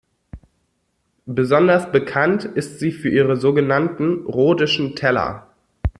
Besonders 1.27 1.91
bekannt 1.91 2.43
ist 2.45 2.79
sie 2.79 2.91
für 2.91 3.09
ihre 3.09 3.37
sogenannten 3.37 4.25
Rhodischen 4.25 4.95
Teller. 4.95 5.47